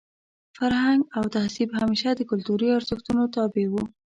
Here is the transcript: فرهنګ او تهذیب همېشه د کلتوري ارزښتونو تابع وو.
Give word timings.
فرهنګ 0.57 1.01
او 1.17 1.23
تهذیب 1.35 1.69
همېشه 1.79 2.09
د 2.15 2.21
کلتوري 2.29 2.67
ارزښتونو 2.77 3.21
تابع 3.35 3.67
وو. 3.71 3.83